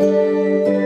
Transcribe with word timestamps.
Música 0.00 0.79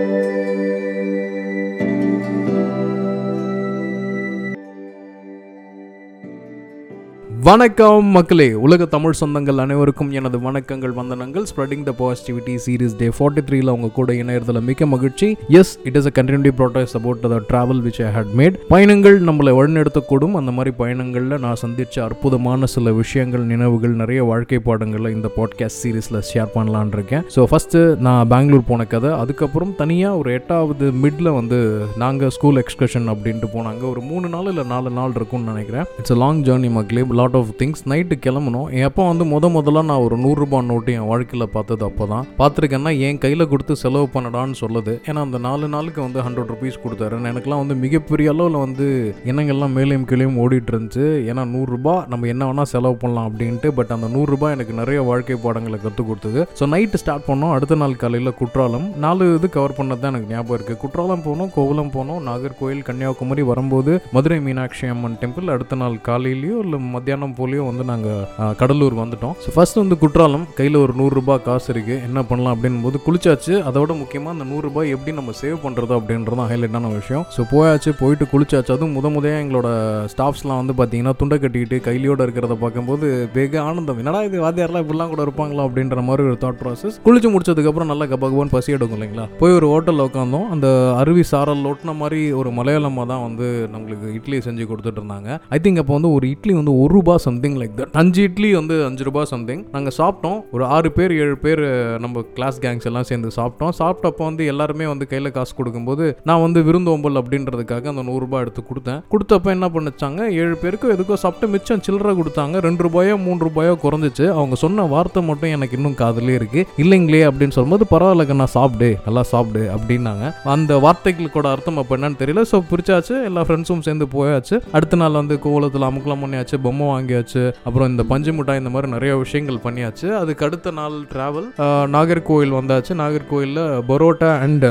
வணக்கம் 7.43 8.05
மக்களே 8.05 8.55
உலக 8.55 8.85
தமிழ் 8.85 9.15
சொந்தங்கள் 9.21 9.59
அனைவருக்கும் 9.59 10.11
எனது 10.13 10.39
வணக்கங்கள் 10.39 10.93
வந்தனங்கள். 10.99 11.45
Spreading 11.51 11.83
the 11.83 11.93
positivity 12.01 12.59
series 12.65 12.97
day 12.97 13.09
forty 13.09 13.43
த்ரீல 13.47 13.69
உங்க 13.69 13.89
கூட 13.89 14.13
இணையறதுல 14.13 14.61
மிக்க 14.63 14.87
மகிழ்ச்சி. 14.87 15.37
Yes 15.49 15.79
it 15.85 15.97
is 15.97 16.07
a 16.07 16.13
continue 16.15 16.53
process 16.59 16.95
about 16.95 17.21
the 17.21 17.41
travel 17.51 17.81
which 17.87 18.01
I 18.07 18.11
had 18.17 18.31
made 18.41 18.59
பயணங்கள் 18.69 19.23
நம்மளை 19.23 19.53
வழிநடத்தக்கூடும். 19.59 20.33
அந்த 20.33 20.51
மாதிரி 20.51 20.75
பயணங்களில் 20.79 21.39
நான் 21.39 21.57
சந்திச்ச 21.63 22.01
அற்புதமான 22.01 22.67
சில 22.67 22.93
விஷயங்கள் 22.93 23.41
நினைவுகள் 23.41 23.91
நிறைய 23.91 24.25
வாழ்க்கை 24.25 24.59
பாடங்களை 24.59 25.13
இந்த 25.13 25.31
பாட்காஸ்ட் 25.37 25.81
சீரீஸில் 25.85 26.21
ஷேர் 26.33 26.51
பண்ணலான் 26.55 26.93
இருக்கேன். 26.93 27.23
ஸோ 27.37 27.47
ஃபஸ்ட்டு 27.53 27.97
நான் 27.97 28.29
பெங்களூர் 28.29 28.65
போன 28.67 28.85
கதை. 28.85 29.11
அதுக்கப்புறம் 29.11 29.75
தனியாக 29.77 30.17
ஒரு 30.17 30.33
எட்டாவது 30.33 30.91
மிட்ல 30.91 31.35
வந்து 31.35 31.81
நாங்கள் 31.97 32.31
ஸ்கூல் 32.31 32.63
எக்ஸ்கர்ஷன் 32.65 33.11
அப்படின்ட்டு 33.15 33.53
போனாங்க. 33.57 33.83
ஒரு 33.91 34.01
மூணு 34.01 34.29
நாள் 34.29 34.45
இல்லை 34.45 34.65
நாலு 34.65 34.91
நாள் 34.91 35.13
இருக்கும்னு 35.15 35.51
நினைக்கிறேன். 35.53 35.85
இட்ஸ் 35.99 36.11
அ 36.11 36.15
லாங் 36.15 36.43
ஜேர்னி 36.43 36.71
மக்களே. 36.71 37.03
லாட் 37.25 37.39
ஆஃப் 37.41 37.53
திங்ஸ் 37.63 37.85
நைட்டு 37.95 38.19
கிளம்பணும் 38.25 38.69
என் 38.79 38.87
அப்பா 38.91 39.03
வந்து 39.13 39.25
முத 39.35 39.53
முதல்ல 39.57 39.83
நான் 39.91 40.05
ஒரு 40.07 40.17
நூறுரூபா 40.25 40.59
நோட்டு 40.71 40.91
என் 40.99 41.09
வாழ்க்கையில் 41.11 41.51
பார்த்தது 41.55 41.85
அப்போ 41.89 42.05
தான் 42.13 42.25
பார்த்துருக்கேன்னா 42.41 42.93
என் 43.07 43.21
கையில் 43.25 43.51
கொடுத்து 43.53 43.75
செலவு 43.83 44.07
பண்ணடான்னு 44.15 44.57
சொல்லுது. 44.61 44.93
ஏன்னா 45.09 45.21
அந்த 45.27 45.39
நாலு 45.47 45.67
நாளுக்கு 45.75 46.01
வந்து 46.07 46.21
ஹண்ட்ரட் 46.27 46.51
ருபீஸ் 46.53 46.77
கொடுத்தாரு. 46.85 47.21
எனக்குலாம் 47.31 47.63
வந்து 47.63 47.77
மிகப்பெரிய 47.85 48.33
அளவில் 48.33 48.59
வந்து 48.65 48.87
எண்ணங்கள்லாம் 49.31 49.75
மேலேயும் 49.79 50.07
கீழேயும் 50.11 50.39
ஓடிட்டு 50.43 50.73
இருந்துச்சு 50.75 51.05
ஏன்னா 51.31 51.43
நூறுரூபா 51.53 51.95
நம்ம 52.13 52.29
என்ன 52.33 52.49
வேணால் 52.49 52.71
செலவு 52.73 52.97
பண்ணலாம் 53.03 53.29
அப்படின்ட்டு 53.31 53.71
பட் 53.79 53.93
அந்த 53.97 54.09
நூறுரூபா 54.15 54.51
எனக்கு 54.57 54.75
நிறைய 54.81 54.99
வாழ்க்கை 55.11 55.39
பாடங்களை 55.45 55.79
கற்றுக் 55.85 56.09
கொடுத்தது. 56.11 56.43
ஸோ 56.61 56.67
நைட்டு 56.75 57.01
ஸ்டார்ட் 57.03 57.27
பண்ணோம். 57.31 57.55
அடுத்த 57.57 57.79
நாள் 57.83 57.97
காலையில் 58.03 58.33
குற்றாலம். 58.41 58.87
நாலு 59.05 59.31
இது 59.39 59.49
கவர் 59.57 59.77
பண்ணது 59.79 60.03
தான் 60.05 60.13
எனக்கு 60.15 60.33
ஞாபகம் 60.35 60.57
இருக்குது 60.59 60.81
குற்றாலம் 60.85 61.25
போனோம் 61.29 61.53
கோவலம் 61.57 61.95
போனோம் 61.97 62.23
நாகர்கோயில் 62.29 62.85
கன்னியாகுமரி 62.91 63.45
வரும்போது 63.53 63.95
மதுரை 64.17 64.39
மீனாட்சி 64.47 64.87
அம்மன் 64.95 65.19
டெம்பிள் 65.23 65.53
அடுத்த 65.55 65.75
நாள் 65.83 65.97
காலையிலையோ 66.09 66.57
இல்லை 66.65 66.79
மத்தியானம் 66.95 67.14
போலியோ 67.39 67.63
வந்து 67.71 67.85
நாங்கள் 67.91 68.55
கடலூர் 68.61 68.97
வந்துட்டோம். 69.01 69.35
ஸோ 69.45 69.51
ஃபர்ஸ்ட் 69.55 69.79
வந்து 69.83 69.97
குற்றாலம் 70.03 70.45
கையில் 70.59 70.79
ஒரு 70.83 70.93
நூறுரூபா 71.01 71.37
காசு 71.47 71.69
இருக்குது 71.75 72.01
என்ன 72.09 72.25
பண்ணலாம் 72.31 72.55
அப்படின் 72.57 72.79
போது 72.87 73.01
குளிச்சாச்சு 73.07 73.55
அதோட 73.71 73.93
முக்கியமாக 74.01 74.35
அந்த 74.37 74.47
நூறுரூபா 74.53 74.83
எப்படி 74.95 75.15
நம்ம 75.21 75.35
சேவ் 75.43 75.59
பண்ணுறது 75.65 75.95
அப்படின்றது 75.99 76.39
தான் 76.41 76.51
ஹைலைட்டான 76.53 76.93
விஷயம். 76.99 77.25
ஸோ 77.37 77.45
போயாச்சு 77.53 77.93
போயிட்டு 78.03 78.27
குளிச்சாச்சு. 78.33 78.71
அதுவும் 78.77 78.97
முத 78.99 79.13
முதையாக 79.17 79.43
எங்களோட 79.45 79.69
ஸ்டாஃப்ஸ்லாம் 80.15 80.61
வந்து 80.63 80.77
பார்த்தீங்கன்னா 80.81 81.15
துண்டை 81.23 81.39
கட்டிக்கிட்டு 81.45 81.79
கையிலோட 81.89 82.27
இருக்கிறத 82.27 82.57
பார்க்கும்போது 82.65 83.07
வெகு 83.37 83.61
ஆனந்தம். 83.67 84.01
என்னடா 84.03 84.23
இது 84.29 84.45
வாத்தியாரெலாம் 84.47 84.85
இப்படிலாம் 84.87 85.13
கூட 85.15 85.23
இருப்பாங்களா 85.27 85.67
அப்படின்ற 85.69 86.03
மாதிரி 86.09 86.29
ஒரு 86.31 86.39
தாட் 86.45 86.61
ப்ராசஸ் 86.63 86.99
குளிச்சு 87.07 87.31
முடிச்சதுக்கப்புறம் 87.35 87.91
நல்லா 87.93 88.09
கபகபான்னு 88.13 88.55
பசி 88.57 88.77
எடுக்கும் 88.77 88.99
இல்லைங்களா? 88.99 89.27
போய் 89.43 89.57
ஒரு 89.59 89.67
ஹோட்டலில் 89.73 90.07
உட்காந்தோம் 90.09 90.49
அந்த 90.55 90.69
அருவி 91.01 91.25
சாரல் 91.33 91.67
ஒட்டின 91.73 91.97
மாதிரி 92.03 92.21
ஒரு 92.41 92.51
மலையாளமாக 92.59 93.07
தான் 93.13 93.25
வந்து 93.27 93.47
நம்மளுக்கு 93.75 94.09
இட்லி 94.19 94.39
செஞ்சு 94.47 94.65
கொடுத்துட்டு 94.71 95.01
இருந்தாங்க. 95.01 95.39
ஐ 95.57 95.61
திங்க் 95.65 95.81
அப்போ 95.83 95.95
வந்து 95.99 96.11
ஒரு 96.17 96.27
இட்லி 96.35 96.55
வந்து 96.61 96.75
ஒரு 96.85 97.01
ரூபா 97.05 97.15
சம்திங் 97.25 97.57
லைக் 97.61 97.73
தட் 97.79 97.97
அஞ்சு 98.01 98.21
இட்லி 98.27 98.51
வந்து 98.59 98.75
அஞ்சு 98.87 99.03
ரூபாய் 99.09 99.27
சம்திங் 99.33 99.63
நாங்கள் 99.73 99.95
சாப்பிட்டோம். 99.99 100.37
ஒரு 100.55 100.65
ஆறு 100.75 100.89
பேர் 100.97 101.13
ஏழு 101.23 101.35
பேர் 101.43 101.61
நம்ம 102.05 102.23
கிளாஸ் 102.37 102.59
கேங்ஸ் 102.63 102.87
எல்லாம் 102.91 103.07
சேர்ந்து 103.09 103.31
சாப்பிட்டோம். 103.37 103.73
சாப்பிட்டப்போ 103.81 104.23
வந்து 104.29 104.45
எல்லாருமே 104.53 104.87
வந்து 104.91 105.07
கையில் 105.11 105.31
காசு 105.37 105.53
கொடுக்கும்போது 105.59 106.05
நான் 106.29 106.43
வந்து 106.45 106.61
விருந்தோம்பல் 106.69 107.21
அப்படின்றதுக்காக 107.21 107.91
அந்த 107.93 108.05
நூறுரூபா 108.09 108.39
எடுத்து 108.45 108.63
கொடுத்தேன். 108.71 109.01
கொடுத்தப்ப 109.13 109.51
என்ன 109.57 109.69
பண்ணிச்சாங்க? 109.75 110.21
ஏழு 110.43 110.55
பேருக்கு 110.63 110.93
எதுக்கோ 110.95 111.19
சாப்பிட்டு 111.25 111.49
மிச்சம் 111.55 111.83
சில்லறை 111.89 112.15
கொடுத்தாங்க. 112.21 112.63
ரெண்டு 112.69 112.85
ரூபாயோ 112.87 113.17
மூணு 113.27 113.41
ரூபாயோ 113.49 113.75
குறைஞ்சிச்சு. 113.85 114.25
அவங்க 114.39 114.59
சொன்ன 114.65 114.87
வார்த்தை 114.95 115.23
மட்டும் 115.31 115.55
எனக்கு 115.57 115.77
இன்னும் 115.81 115.99
காதலே 116.03 116.37
இருக்கு. 116.41 116.63
இல்லைங்களே 116.85 117.23
அப்படின்னு 117.31 117.57
சொல்லும்போது 117.59 117.87
பரவாயில்லங்க 117.95 118.39
நான் 118.43 118.55
சாப்பிடு. 118.57 118.91
நல்லா 119.09 119.25
சாப்பிடு. 119.35 119.65
அப்படின்னாங்க. 119.77 120.33
அந்த 120.57 120.81
வார்த்தைகளுக்கோட 120.87 121.49
அர்த்தம் 121.55 121.83
அப்போ 121.85 121.99
என்னன்னு 121.99 122.21
தெரியல. 122.25 122.47
ஸோ 122.55 122.63
பிரிச்சாச்சு. 122.73 123.15
எல்லா 123.31 123.45
ஃப்ரெண்ட்ஸும் 123.49 123.85
சேர்ந்து 123.91 124.09
போயாச்சு. 124.17 124.57
அடுத்த 124.79 125.03
நாள் 125.05 125.21
வந்து 125.23 125.37
கோவலத்தில் 125.47 125.89
அமுக்கலாம் 125.91 126.25
பண்ணியாச்சு. 126.27 126.57
பொம்மை 126.67 126.89
வாங்கியாச்சு. 126.95 127.45
அப்புறம் 127.65 127.89
இந்த 127.89 128.05
பஞ்சு 128.13 128.33
மிட்டாய் 128.33 128.59
இந்த 128.59 128.71
மாதிரி 128.71 128.93
நிறைய 128.93 129.17
விஷயங்கள் 129.17 129.63
பண்ணியாச்சு. 129.65 130.09
அதுக்கு 130.23 130.47
அடுத்த 130.47 130.71
நாள் 130.81 130.99
டிராவல் 131.15 131.49
நாகர்கோவில் 131.97 132.57
வந்தாச்சு. 132.59 132.93
நாகர்கோவிலில் 133.03 133.83
பரோட்டா 133.89 134.31
அண்ட் 134.39 134.67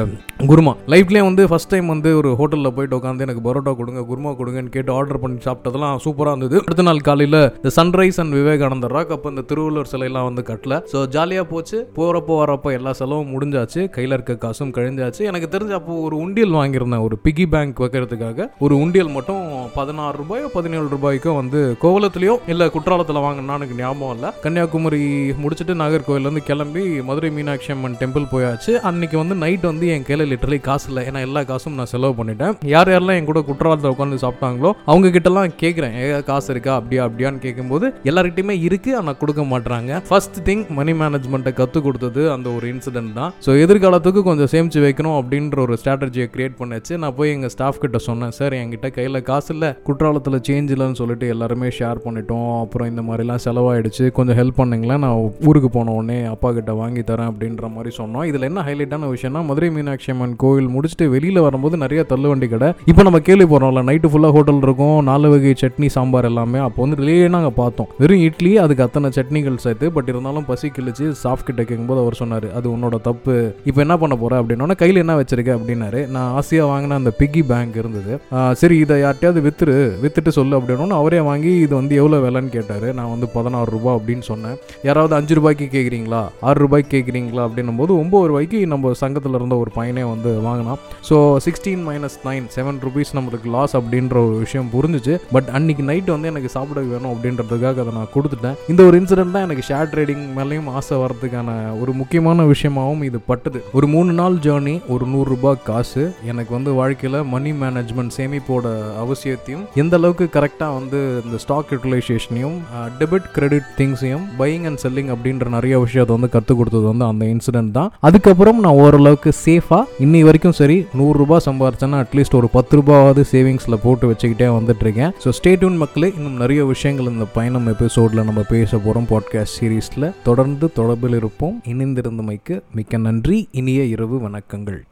குருமா. 0.50 0.72
லைஃப்லேயே 0.92 1.24
வந்து 1.28 1.44
ஃபர்ஸ்ட் 1.50 1.70
டைம் 1.72 1.88
வந்து 1.92 2.10
ஒரு 2.20 2.30
ஹோட்டலில் 2.40 2.74
போயிட்டு 2.76 2.96
உட்காந்து 2.98 3.24
எனக்கு 3.26 3.44
பரோட்டா 3.46 3.72
கொடுங்க 3.80 4.02
குருமா 4.10 4.32
கொடுங்கன்னு 4.40 4.72
கேட்டு 4.76 4.92
ஆர்டர் 4.96 5.20
பண்ணி 5.24 5.38
சாப்பிட்டதெல்லாம் 5.46 6.00
சூப்பராக 6.06 6.32
இருந்தது. 6.34 6.58
அடுத்த 6.66 6.84
நாள் 6.88 7.00
காலையில் 7.08 7.40
இந்த 7.58 7.72
சன்ரைஸ் 7.78 8.20
அண்ட் 8.22 8.36
விவேகானந்தர் 8.40 8.94
ராக் 8.96 9.14
அப்போ 9.16 9.30
இந்த 9.34 9.44
திருவள்ளுவர் 9.50 9.90
சிலையெல்லாம் 9.92 10.28
வந்து 10.30 10.44
கட்டல. 10.50 10.80
ஸோ 10.94 10.98
ஜாலியாக 11.16 11.46
போச்சு. 11.52 11.78
போகிறப்போ 11.98 12.36
வரப்போ 12.42 12.72
எல்லா 12.78 12.94
செலவும் 13.02 13.32
முடிஞ்சாச்சு. 13.36 13.84
கையில் 13.98 14.16
இருக்க 14.18 14.36
காசும் 14.46 14.74
கழிஞ்சாச்சு. 14.78 15.22
எனக்கு 15.32 15.50
தெரிஞ்ச 15.56 15.74
அப்போ 15.80 15.96
ஒரு 16.08 16.18
உண்டியல் 16.26 16.58
வாங்கியிருந்தேன் 16.60 17.06
ஒரு 17.08 17.18
பிகி 17.28 17.46
பேங்க் 17.54 17.82
வைக்கிறதுக்காக. 17.86 18.50
ஒரு 18.68 18.78
உண்டியல் 18.84 19.14
மட்டும் 19.18 19.44
பதினாறு 19.78 20.18
ரூபாயோ 20.24 20.50
பதினேழு 20.58 20.88
ரூபாய்க்கோ 20.96 21.34
வந்து 21.42 21.62
கோவலத்துலேயோ 21.86 22.36
இல்லை 22.54 22.68
குற்றாலத்தில் 22.76 23.24
வாங்கினா 23.28 23.58
எனக்கு 23.62 23.80
ஞாபகம் 23.84 24.16
இல்லை. 24.18 24.32
கன்னியாகுமரி 24.46 25.04
முடிச்சுட்டு 25.44 25.80
நாகர்கோவிலேருந்து 25.84 26.46
கிளம்பி 26.52 26.86
மதுரை 27.12 27.32
மீனாட்சி 27.40 27.72
அம்மன் 27.78 28.00
டெம்பிள் 28.04 28.32
போயாச்சு. 28.36 28.74
அன்னைக்கு 28.92 29.18
வந்து 29.24 29.36
நைட் 29.46 29.72
வந்து 29.72 29.88
என் 29.96 30.08
கையில் 30.10 30.32
லிட்டரலி 30.34 30.62
காசு 30.70 30.88
இல்லை. 30.92 31.06
ஏன்னா 31.12 31.24
எல்லா 31.30 31.44
காசும் 31.52 31.80
நான் 31.82 31.92
செலவு 31.96 32.16
பண்ணிட்டேன். 32.20 32.54
யார் 32.76 32.92
யாரெல்லாம் 32.94 33.20
என் 33.20 33.30
கூட 33.32 33.42
குற்றாலத்தில் 33.50 33.92
உட்காந்து 33.94 34.22
சாப்பிட்டாங்களோ 34.26 34.72
அவங்க 34.92 35.14
கிட்டலாம் 35.18 35.58
கேட்குறேன் 35.64 35.96
ஏ 36.02 36.06
காசு 36.32 36.50
இருக்கா? 36.54 36.74
அப்படியா 36.80 37.02
அப்படியான்னு 37.08 37.42
கேட்கும்போது 37.46 37.86
எல்லார்கிட்டயுமே 38.10 38.56
இருக்கு 38.68 38.92
ஆனால் 39.00 39.18
கொடுக்க 39.22 39.42
மாட்றாங்க. 39.54 40.02
ஃபர்ஸ்ட் 40.10 40.38
திங் 40.48 40.64
மணி 40.78 40.94
மேனேஜ்மெண்ட்டை 41.02 41.54
கற்றுக் 41.60 41.86
கொடுத்தது 41.88 42.22
அந்த 42.36 42.48
ஒரு 42.58 42.66
இன்சிடென்ட் 42.74 43.14
தான். 43.20 43.32
ஸோ 43.46 43.52
எதிர்காலத்துக்கு 43.64 44.22
கொஞ்சம் 44.30 44.52
சேமிச்சு 44.54 44.80
வைக்கணும் 44.86 45.18
அப்படின்ற 45.20 45.60
ஒரு 45.66 45.78
ஸ்ட்ராட்டஜியை 45.82 46.28
கிரியேட் 46.36 46.58
பண்ணாச்சு. 46.62 46.94
நான் 47.04 47.16
போய் 47.20 47.34
எங்கள் 47.36 47.52
ஸ்டாஃப் 47.56 47.82
கிட்ட 47.84 47.98
சொன்னேன் 48.08 48.34
சார் 48.40 48.56
என்கிட்ட 48.60 48.90
கையில் 48.98 49.22
காசு 49.30 49.50
இல்லை. 49.56 49.70
குற்றாலத்தில் 49.88 50.40
சேஞ்ச் 50.50 50.72
இல்லைன்னு 50.76 51.00
சொல்லிட்டு 51.02 51.28
எல்லாருமே 51.34 51.70
ஷேர் 51.80 52.04
பண்ணிட்டோம். 52.06 52.52
அப்புறம் 52.64 52.90
இந்த 52.92 53.02
மாதிரிலாம் 53.08 53.44
செலவாயிடுச்சு. 53.48 54.06
கொஞ்சம் 54.18 54.38
ஹெல்ப் 54.40 54.60
பண்ணுங்களேன். 54.62 55.04
நான் 55.06 55.20
ஊருக்கு 55.50 55.70
போன 55.78 55.94
உடனே 56.00 56.18
அப்பா 56.34 56.52
கிட்ட 56.58 56.74
வாங்கி 56.82 57.04
தரேன். 57.12 57.30
அப்படின்ற 57.32 57.68
மாதிரி 57.76 57.92
சொன்னோம். 58.00 58.26
இதில் 58.30 58.48
என்ன 58.50 58.62
ஹைலைட்டான 58.68 59.10
விஷயம்னா 59.16 59.42
மதுரை 59.50 59.70
மீனாட்சி 59.76 60.10
அம்மன் 60.14 60.23
கோவில் 60.44 60.70
முடிச்சுட்டு 60.76 61.08
வெளியில் 61.14 61.40
வரும்போது 61.46 61.76
நிறைய 61.84 62.02
தள்ளுவண்டி 62.12 62.50
கடை. 62.54 62.70
இப்போ 62.92 63.02
நம்ம 63.08 63.20
கேள்வி 63.28 63.48
போகிறோம்ல 63.54 63.84
நைட்டு 63.90 64.12
ஃபுல்லாக 64.12 64.36
ஹோட்டல் 64.38 64.62
இருக்கும் 64.68 64.98
நாலு 65.10 65.30
வகை 65.34 65.54
சட்னி 65.62 65.90
சாம்பார் 65.96 66.30
எல்லாமே. 66.32 66.60
அப்போ 66.68 66.80
வந்து 66.84 67.00
வெளியே 67.02 67.28
நாங்கள் 67.36 67.56
பார்த்தோம். 67.62 67.90
வெறும் 68.02 68.24
இட்லி 68.28 68.52
அதுக்கு 68.64 68.86
அத்தனை 68.88 69.12
சட்னிகள் 69.18 69.62
சேர்த்து 69.66 69.92
பட் 69.98 70.12
இருந்தாலும் 70.14 70.48
பசி 70.52 70.70
கிழிச்சு 70.78 71.08
சாஃப்ட் 71.24 71.48
கிட்ட 71.50 71.62
கேட்கும்போது 71.64 72.02
அவர் 72.04 72.20
சொன்னார் 72.22 72.48
அது 72.60 72.68
உன்னோட 72.76 73.00
தப்பு. 73.10 73.36
இப்போ 73.70 73.80
என்ன 73.86 73.98
பண்ண 74.04 74.18
போகிற 74.24 74.42
அப்படின்னா 74.42 74.78
கையில் 74.84 75.02
என்ன 75.04 75.16
வச்சிருக்க? 75.20 75.52
அப்படின்னாரு. 75.60 76.02
நான் 76.16 76.32
ஆசையாக 76.40 76.72
வாங்கின 76.72 76.98
அந்த 77.02 77.14
பிக்கி 77.20 77.44
பேங்க் 77.52 77.80
இருந்தது. 77.84 78.14
சரி 78.62 78.76
இதை 78.84 78.98
யார்ட்டையாவது 79.06 79.46
வித்துரு 79.48 79.78
வித்துட்டு 80.04 80.32
சொல்லு 80.40 80.58
அப்படின்னு 80.60 81.00
அவரே 81.02 81.20
வாங்கி 81.30 81.52
இது 81.66 81.74
வந்து 81.80 81.94
எவ்வளோ 82.02 82.18
விலைன்னு 82.26 82.52
கேட்டார். 82.58 82.88
நான் 83.00 83.12
வந்து 83.14 83.28
பதினாறு 83.36 83.70
ரூபா 83.76 83.92
அப்படின்னு 83.98 84.26
சொன்னேன். 84.32 84.58
யாராவது 84.88 85.14
அஞ்சு 85.18 85.34
ரூபாய்க்கு 85.40 85.68
கேட்குறீங்களா 85.76 86.22
ஆறு 86.50 86.60
ரூபாய்க்கு 86.64 86.92
கேட்குறீங்களா 86.96 87.44
அப்படின்னும் 87.48 87.80
போது 87.82 87.92
ஒம்பது 88.02 88.28
ரூபாய்க்கு 88.32 88.60
நம்ம 88.74 88.92
சங்கத்தில் 89.02 89.38
இருந்த 89.40 89.56
ஒரு 89.64 89.72
பையனே 89.78 90.03
வந்து 90.12 90.30
வாங்கினான் 90.48 90.80
so 91.10 91.16
sixteen 91.46 91.84
minus 91.90 92.18
nine 92.28 92.46
seven 92.56 92.80
rupees 92.86 93.14
நம்மளுக்கு 93.18 93.50
லாஸ் 93.56 93.76
அப்படின்ற 93.80 94.16
ஒரு 94.28 94.36
விஷயம் 94.44 94.70
புரிஞ்சுச்சு. 94.76 95.16
பட் 95.36 95.50
அன்னைக்கு 95.58 95.84
நைட் 95.90 96.10
வந்து 96.14 96.30
எனக்கு 96.32 96.50
சாப்பிட 96.56 96.80
வேணும் 96.92 97.12
அப்படின்றதுக்காக 97.14 97.82
அதை 97.84 97.94
நான் 97.98 98.12
கொடுத்துட்டேன். 98.16 98.58
இந்த 98.72 98.82
ஒரு 98.90 98.96
இன்சிடென்ட் 99.02 99.36
தான் 99.36 99.46
எனக்கு 99.48 99.66
ஷேர் 99.70 99.90
ட்ரேடிங் 99.94 100.24
மேலேயும் 100.38 100.70
ஆசை 100.78 100.98
வர்றதுக்கான 101.04 101.50
ஒரு 101.82 101.94
முக்கியமான 102.02 102.46
விஷயமாகவும் 102.54 103.04
இது 103.10 103.22
பட்டுது. 103.32 103.62
ஒரு 103.78 103.88
மூணு 103.96 104.14
நாள் 104.22 104.38
ஜேர்னி 104.48 104.76
ஒரு 104.96 105.06
நூறு 105.14 105.28
ரூபாய் 105.34 105.60
காசு 105.70 106.04
எனக்கு 106.32 106.52
வந்து 106.58 106.74
வாழ்க்கையில் 106.80 107.20
மணி 107.34 107.54
மேனேஜ்மெண்ட் 107.64 108.16
சேமிப்போட 108.18 108.66
அவசியத்தையும் 109.04 109.66
எந்த 109.84 109.96
அளவுக்கு 110.02 110.28
கரெக்டாக 110.38 110.78
வந்து 110.80 111.00
இந்த 111.26 111.38
ஸ்டாக் 111.44 111.72
யூட்டிலைசேஷனையும் 111.76 112.58
டெபிட் 113.02 113.30
கிரெடிட் 113.36 113.70
திங்ஸையும் 113.80 114.26
பையிங் 114.42 114.66
அண்ட் 114.70 114.82
செல்லிங் 114.86 115.12
அப்படின்ற 115.16 115.48
நிறைய 115.58 115.76
விஷயத்தை 115.86 116.14
வந்து 116.18 116.32
கற்றுக் 116.36 116.60
கொடுத்தது 116.60 116.86
வந்து 116.92 117.06
அந்த 117.12 117.24
இன்சிடென்ட் 117.34 117.74
தான். 117.80 117.92
அதுக்கப்புறம் 118.08 118.60
நான் 118.66 118.80
ஓரளவுக்கு 118.84 119.32
சேஃபாக 119.46 119.84
இன்னி 120.00 120.20
வரைக்கும் 120.22 120.52
சரி 120.52 120.86
நூறுரூபா 120.98 121.38
சம்பாரிச்சேன்னா 121.46 121.98
அட்லீஸ்ட் 122.04 122.36
ஒரு 122.36 122.48
பத்து 122.50 122.78
ரூபாவது 122.78 123.24
சேவிங்ஸில் 123.32 123.80
போட்டு 123.84 124.12
வச்சுக்கிட்டே 124.12 124.48
வந்துட்டு 124.56 124.82
இருக்கேன் 124.82 125.12
ஸோ 125.24 125.30
ஸ்டேட்யூன் 125.40 125.78
மக்களே. 125.78 126.14
இன்னும் 126.16 126.38
நிறைய 126.38 126.66
விஷயங்கள் 126.66 127.06
இந்த 127.06 127.26
பயணம் 127.26 127.68
எபிசோடில் 127.68 128.24
நம்ம 128.24 128.44
பேச 128.50 128.78
போகிறோம் 128.78 129.08
பாட்காஸ்ட் 129.10 129.56
சீரீஸில் 129.60 130.14
தொடர்ந்து 130.24 130.70
தொடர்பில் 130.76 131.16
இருப்போம். 131.16 131.62
இணைந்திருந்தமைக்கு 131.68 132.62
மிக்க 132.74 132.98
நன்றி. 132.98 133.48
இனிய 133.52 133.84
இரவு 133.84 134.22
வணக்கங்கள். 134.30 134.82